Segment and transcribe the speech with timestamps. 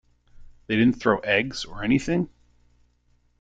[0.65, 2.27] They didn't throw eggs, or anything?